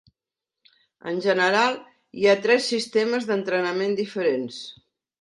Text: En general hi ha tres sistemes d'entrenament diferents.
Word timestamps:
En 1.11 1.19
general 1.25 1.77
hi 2.21 2.27
ha 2.31 2.35
tres 2.49 2.73
sistemes 2.75 3.31
d'entrenament 3.31 3.99
diferents. 4.05 4.63